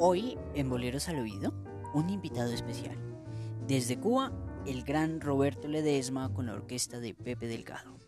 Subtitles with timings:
[0.00, 1.52] Hoy en Boleros al Oído,
[1.92, 2.96] un invitado especial.
[3.66, 4.32] Desde Cuba,
[4.64, 7.98] el gran Roberto Ledesma con la orquesta de Pepe Delgado.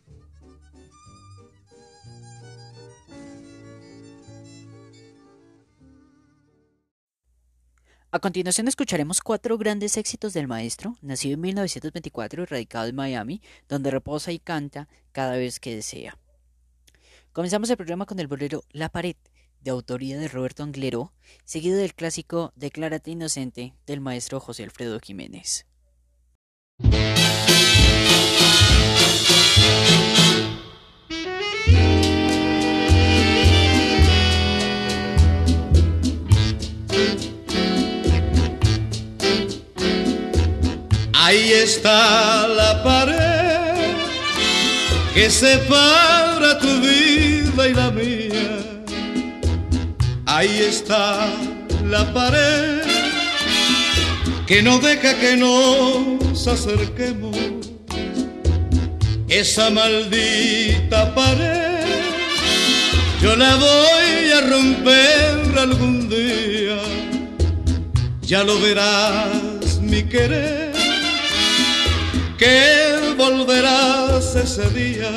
[8.12, 13.42] A continuación escucharemos cuatro grandes éxitos del maestro, nacido en 1924 y radicado en Miami,
[13.68, 16.16] donde reposa y canta cada vez que desea.
[17.32, 19.16] Comenzamos el programa con el bolero La Pared,
[19.62, 21.12] de autoría de Roberto Anglero,
[21.45, 25.66] seguido del clásico Declárate Inocente del maestro José Alfredo Jiménez.
[41.12, 43.95] Ahí está la pared
[45.15, 46.99] que separa tu vida
[50.40, 51.28] Ahí está
[51.84, 52.80] la pared
[54.46, 57.37] que no deja que nos acerquemos.
[59.28, 61.84] Esa maldita pared,
[63.20, 66.78] yo la voy a romper algún día.
[68.22, 70.72] Ya lo verás, mi querer
[72.39, 75.11] que volverás ese día.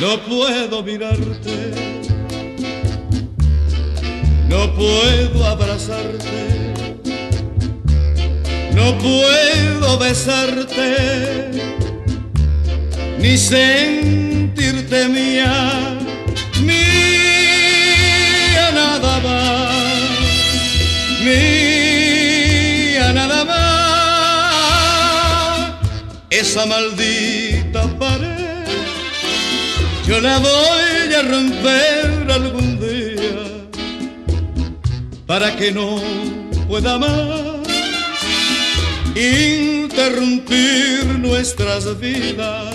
[0.00, 1.89] No puedo mirarte,
[4.80, 6.72] puedo abrazarte,
[8.72, 11.50] no puedo besarte,
[13.18, 15.98] ni sentirte mía,
[16.62, 19.74] mía nada más,
[21.26, 23.60] mía nada más.
[26.30, 28.64] Esa maldita pared,
[30.06, 32.59] yo la voy a romper algún
[35.30, 35.94] para que no
[36.66, 37.60] pueda más
[39.14, 42.74] interrumpir nuestras vidas.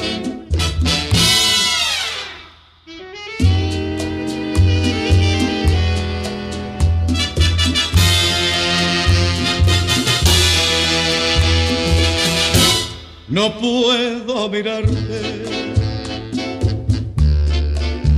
[13.28, 15.44] No puedo mirarte,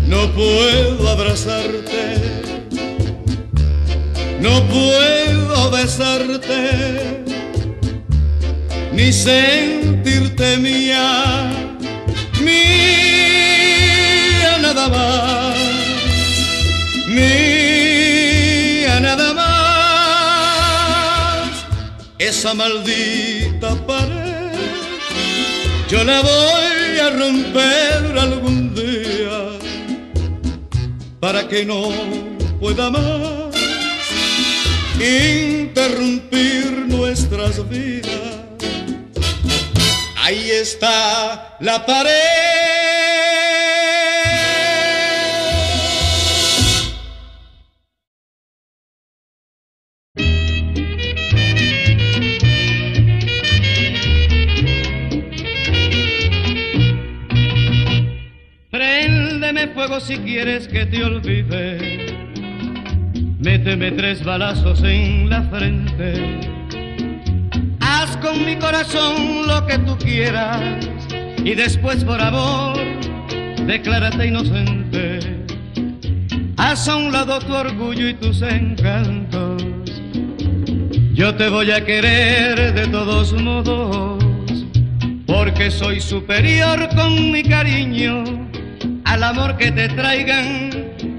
[0.06, 2.57] no puedo abrazarte,
[4.40, 7.24] no puedo besarte,
[8.94, 11.50] ni sentirte mía,
[12.42, 12.68] mía
[14.62, 15.58] nada más,
[17.08, 19.48] mía nada más,
[22.20, 24.28] esa maldita pared
[25.90, 29.58] yo la voy a romper algún día
[31.22, 31.90] para que no
[32.60, 33.47] pueda más
[35.00, 38.38] interrumpir nuestras vidas.
[40.18, 42.68] Ahí está la pared.
[59.78, 61.97] fuego si quieres que te olvide.
[63.48, 66.42] Méteme tres balazos en la frente.
[67.80, 70.60] Haz con mi corazón lo que tú quieras
[71.46, 72.78] y después por amor
[73.66, 75.20] declárate inocente.
[76.58, 79.64] Haz a un lado tu orgullo y tus encantos.
[81.14, 84.26] Yo te voy a querer de todos modos,
[85.26, 88.26] porque soy superior con mi cariño
[89.06, 90.70] al amor que te traigan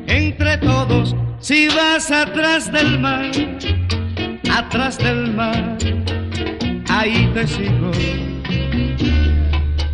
[0.07, 1.17] entre todos.
[1.41, 3.31] Si vas atrás del mar,
[4.51, 5.79] atrás del mar,
[6.89, 7.93] ahí te sigo.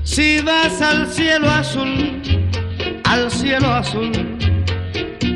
[0.03, 2.23] Si vas al cielo azul,
[3.05, 4.11] al cielo azul,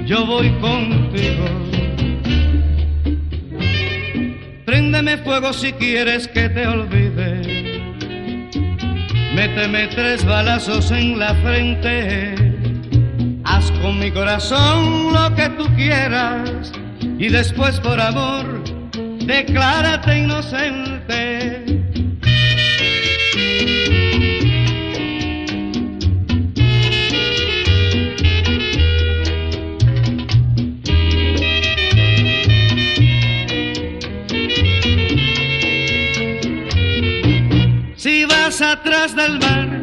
[0.06, 1.44] yo voy contigo.
[4.64, 7.68] Préndeme fuego si quieres que te olvide.
[9.34, 12.47] Méteme tres balazos en la frente
[13.82, 16.72] Con mi corazón lo que tú quieras
[17.18, 18.62] y después por amor
[19.24, 21.64] declárate inocente.
[37.96, 39.82] Si vas atrás del mar,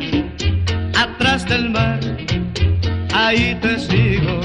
[0.96, 2.14] atrás del mar
[3.25, 4.39] ahí te sigo.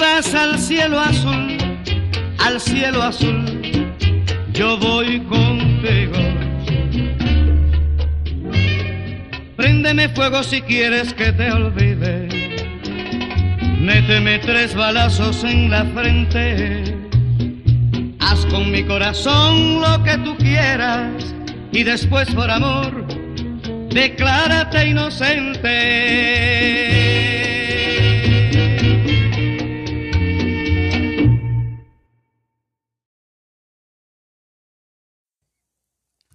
[0.00, 1.56] miras al cielo azul,
[2.38, 3.44] al cielo azul,
[4.52, 6.18] yo voy contigo.
[9.56, 12.28] Préndeme fuego si quieres que te olvide.
[13.80, 16.96] Méteme tres balazos en la frente.
[18.20, 21.34] Haz con mi corazón lo que tú quieras
[21.72, 22.99] y después por amor
[23.92, 26.30] declárate inocente.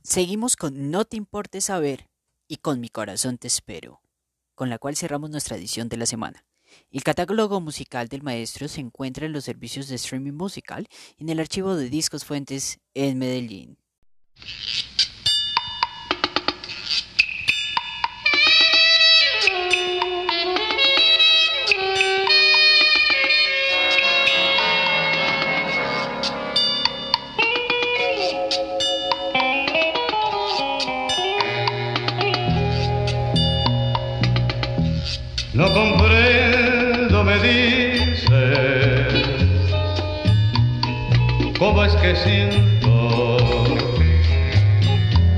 [0.03, 2.07] Seguimos con No te importe saber
[2.47, 4.01] y con Mi corazón te espero,
[4.53, 6.45] con la cual cerramos nuestra edición de la semana.
[6.91, 10.87] El catálogo musical del maestro se encuentra en los servicios de streaming musical
[11.17, 13.77] y en el archivo de discos fuentes en Medellín.
[35.55, 38.27] No comprendo, me dice,
[41.57, 43.37] cómo es que siento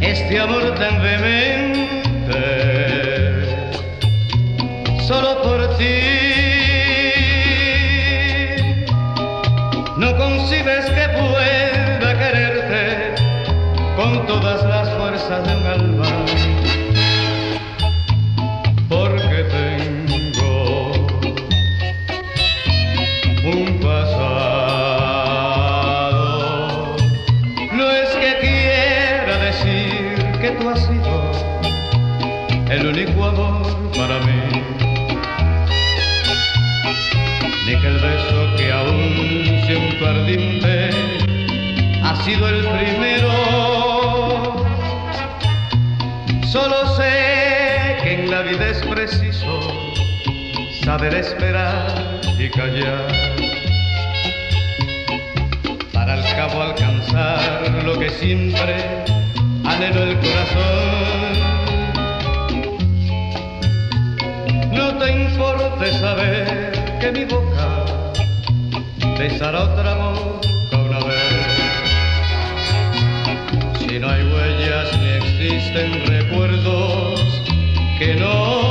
[0.02, 1.37] este amor tan vehemente,
[33.06, 34.64] para mí.
[37.68, 40.90] Ni que el beso que aún siento ardiente
[42.04, 43.30] ha sido el primero.
[46.52, 49.60] Solo sé que en la vida es preciso
[50.84, 53.08] saber esperar y callar
[55.94, 59.06] para al cabo alcanzar lo que siempre
[59.66, 61.67] anhelo el corazón.
[64.78, 67.68] No te importe saber que mi boca
[69.18, 71.48] besará otra boca una vez.
[73.80, 77.20] Si no hay huellas ni existen recuerdos
[77.98, 78.67] que no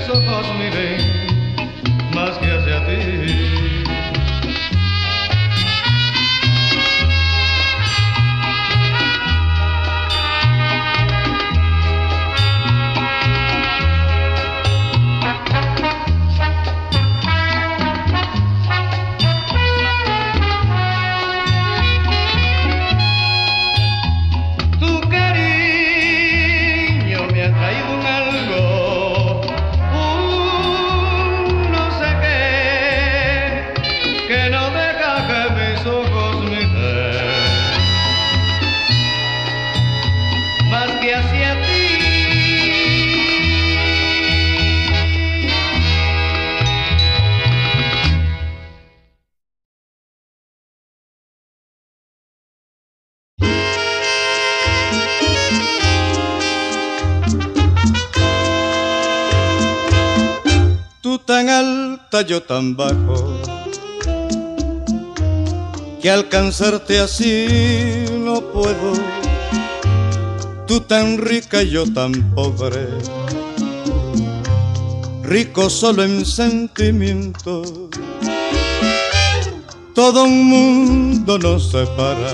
[0.00, 0.98] mis ojos miren
[2.14, 3.79] más que hacia ti.
[62.18, 63.40] Yo tan bajo,
[66.02, 68.92] que alcanzarte así no puedo.
[70.66, 72.88] Tú tan rica, yo tan pobre,
[75.22, 77.62] rico solo en sentimiento.
[79.94, 82.32] Todo un mundo nos separa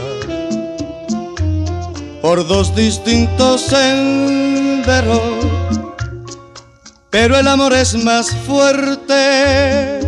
[2.22, 5.55] por dos distintos senderos
[7.18, 10.00] pero el amor es más fuerte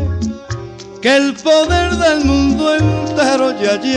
[1.00, 3.94] que el poder del mundo entero y allí,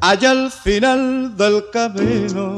[0.00, 2.56] allá al final del camino,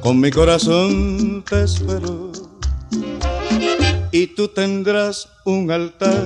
[0.00, 2.32] con mi corazón te espero
[4.10, 6.24] y tú tendrás un altar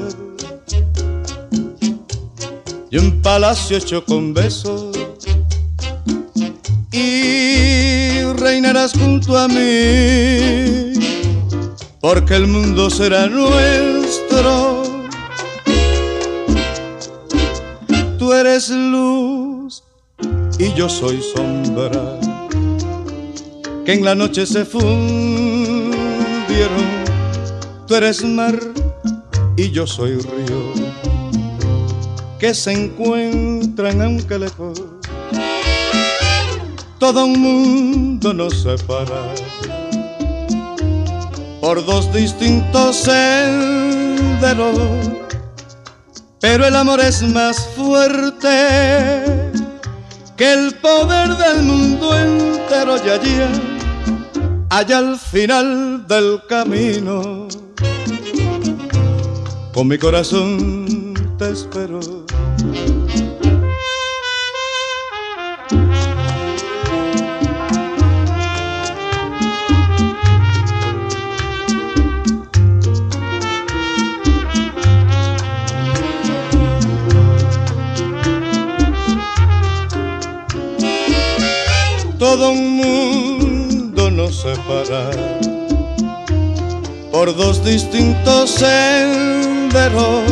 [2.91, 4.97] y un palacio hecho con besos
[6.91, 7.42] y
[8.91, 10.93] junto a mí
[12.03, 14.83] porque el mundo será nuestro.
[18.19, 19.85] Tú eres luz
[20.59, 22.19] y yo soy sombra,
[23.85, 25.93] que en la noche se fundieron.
[27.87, 28.59] Tú eres mar
[29.57, 30.73] y yo soy río,
[32.41, 34.92] que se encuentran aunque lejos.
[37.03, 39.35] Todo un mundo nos separa
[41.61, 44.79] por dos distintos senderos,
[46.41, 49.25] pero el amor es más fuerte
[50.37, 53.35] que el poder del mundo entero y allí,
[54.71, 57.49] allá al final del camino,
[59.75, 61.99] con mi corazón te espero
[82.33, 85.11] todo un mundo nos separa
[87.11, 90.23] por dos distintos senderos,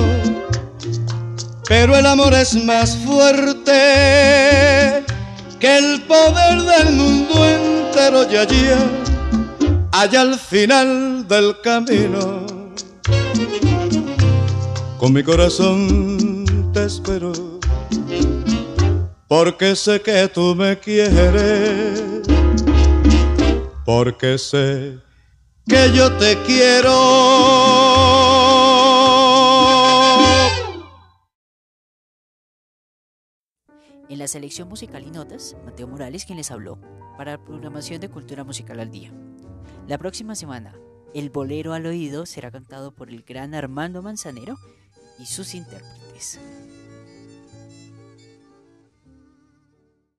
[1.68, 3.74] pero el amor es más fuerte
[5.58, 8.64] que el poder del mundo entero y allí,
[9.92, 12.46] allá al final del camino,
[14.96, 17.49] con mi corazón te espero
[19.30, 22.02] porque sé que tú me quieres,
[23.86, 24.98] porque sé
[25.68, 26.90] que yo te quiero.
[34.08, 36.80] En la selección musical y notas, Mateo Morales quien les habló
[37.16, 39.12] para la programación de Cultura Musical al Día.
[39.86, 40.74] La próxima semana,
[41.14, 44.56] el bolero al oído será cantado por el gran Armando Manzanero
[45.20, 46.40] y sus intérpretes.